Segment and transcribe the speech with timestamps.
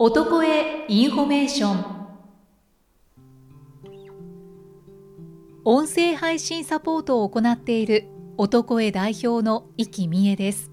[0.00, 1.84] オトコエインフォメーション。
[5.64, 8.04] 音声配信サポートを行っている
[8.36, 10.70] オトコエ代表の生きみえです。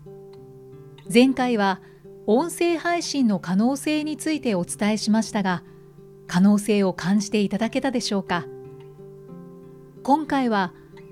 [1.12, 1.82] 前回は
[2.28, 5.64] 音声配信の可能性についてお伝えしましたが
[6.28, 8.46] 可能性を感じていただけたでしょうか。
[10.04, 10.72] 今回は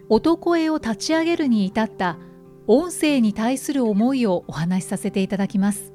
[0.10, 2.20] オトコエを立ち上げるに至った
[2.68, 5.93] 音声に対する思いをお話しさせていただきます。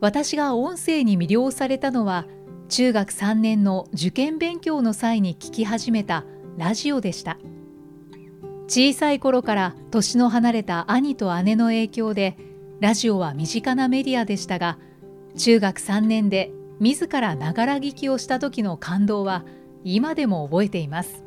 [0.00, 2.26] 私が音声に魅了されたのは
[2.68, 6.24] 中学3年の受験勉強の際に聞き始めた
[6.56, 7.38] ラジオでした。
[8.66, 12.36] 小さい頃から年の離れた兄と姉の影響で
[12.80, 14.78] ラジオは身近なメディアでしたが
[15.36, 19.44] 中学3年で自らながら聞きをした時の感動は
[19.82, 21.24] 今でも覚えています。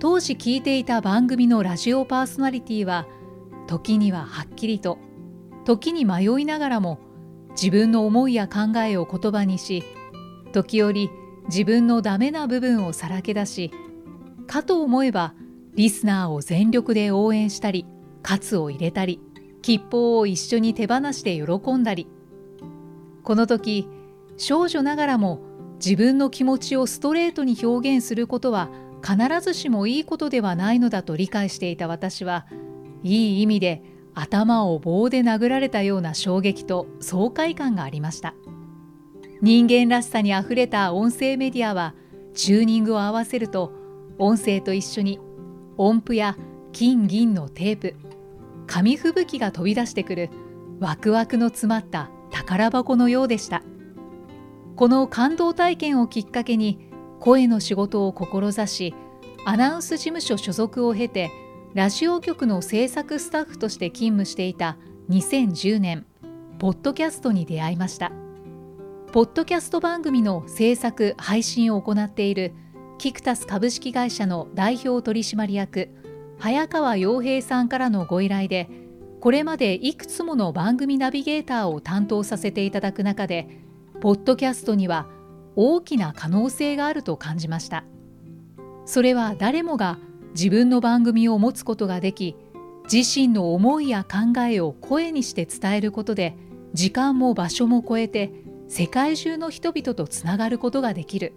[0.00, 3.06] 当時聞いていた番組のラジオパーソナリティは
[3.68, 4.98] 時にははっきりと
[5.64, 6.98] 時に迷いながらも
[7.52, 9.84] 自分の思いや考えを言葉にし
[10.52, 11.10] 時折
[11.48, 13.70] 自分のダメな部分をさらけ出し
[14.46, 15.34] かと思えば
[15.74, 17.86] リスナーを全力で応援したり
[18.22, 19.20] 喝を入れたり
[19.62, 22.08] 吉報を一緒に手放して喜んだり。
[23.22, 23.88] この時
[24.36, 25.40] 少女ながらも
[25.76, 28.68] 自分の気持ちをストレートに表現することは
[29.02, 32.46] 必ずしもいいことではないのだと理解していた私は
[33.02, 33.82] いい意味で
[34.14, 38.34] 頭を棒で殴られたような衝撃と爽快感がありました。
[39.40, 41.94] 人間らしさにあふれた音声メディアは
[42.34, 43.72] チューニングを合わせると
[44.18, 45.18] 音声と一緒に
[45.76, 46.36] 音符や
[46.72, 47.96] 金銀のテープ
[48.66, 50.30] 紙吹雪が飛び出してくる
[50.78, 53.62] ワクワクの詰まった宝箱のようでした。
[54.76, 56.88] この感動体験をきっかけに
[57.20, 58.94] 声の仕事を志し
[59.44, 61.30] アナウンス事務所所属を経て
[61.74, 64.76] ラジオ局の制作スタッフとして勤務していた
[65.08, 66.04] 2010年
[66.58, 68.12] ポッドキャストに出会いました。
[69.10, 72.52] ポッドキャスト番組の制作配信を行っている
[72.98, 75.88] キクタス株式会社の代表取締役
[76.38, 78.68] 早川洋平さんからのご依頼で
[79.20, 83.48] これまでいくつもの番組ナビゲーターを担当させていただく中で
[84.02, 85.08] ポッドキャストには
[85.56, 87.84] 大きな可能性があると感じました。
[88.84, 89.98] それは誰もが
[90.34, 92.36] 自分の番組を持つことができ
[92.92, 96.36] 自身の思いや考えを声にして伝えることで
[96.72, 98.32] 時間も場所も超えて
[98.68, 101.34] 世界中の人々とつながることができる。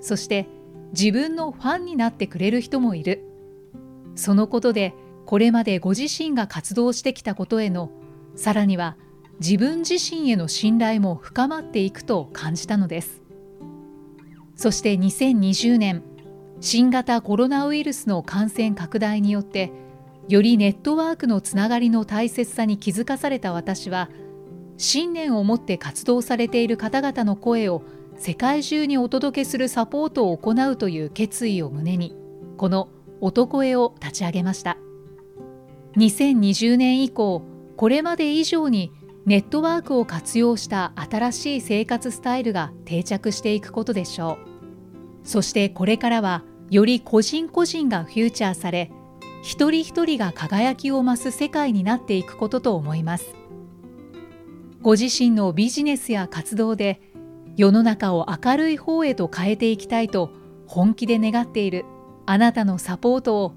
[0.00, 0.48] そして
[0.92, 3.22] 自分のファンになってくれる人もいる。
[4.14, 4.94] そのことで
[5.26, 7.90] これまでご自身が活動してきたことへの
[8.34, 8.96] さらには
[9.40, 13.22] 自分自身への信頼も深まっていくと感じたのです。
[14.56, 16.02] そして2020年
[16.62, 19.72] 新型コロナウイルスの感染拡大によって
[20.28, 24.08] よりネットワークのつながりの大切さに気づかされた私は
[24.76, 27.82] 信念を持って活動されている方々の声を
[28.16, 32.14] 世界中にお届けするサポートを行うという決意を胸に
[32.56, 32.88] この
[33.20, 34.78] 「男絵」を立ち上げました。
[35.96, 37.42] 2020年以降
[37.76, 38.92] これまで以上に
[39.26, 44.52] ネットワークを活用した新しい生活スタイルが定着していくことでしょう。
[45.24, 48.90] そしてこれからはより個人個人がフューチャーされ
[49.42, 53.34] 一人一人が輝きを増す世界になっていくことと思います。
[54.80, 57.02] ご自身のビジネスや活動で
[57.58, 60.30] 世の中を明るい方へと変えていきたいと
[60.66, 61.84] 本気で願っている
[62.24, 63.54] あなたのサポートを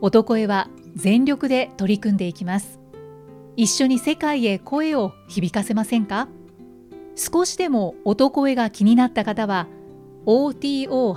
[0.00, 2.80] オトコエは全力で取り組んでいきます。
[3.54, 6.26] 一緒に世界へ声を響かせませんか？
[7.14, 9.68] 少しでもオトコエが気になった方は
[10.26, 11.14] oto-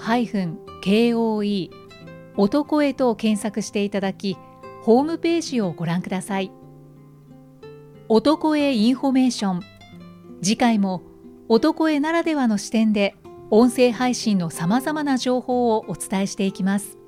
[0.81, 1.69] KOE
[2.37, 4.37] 男へと検索していただき、
[4.81, 6.51] ホームページをご覧ください。
[8.07, 9.61] オトコエインフォメーション。
[10.41, 11.01] 次回も
[11.49, 13.15] オトコエならではの視点で
[13.49, 16.98] 音声配信のさまざまな情報をお伝えしていきます。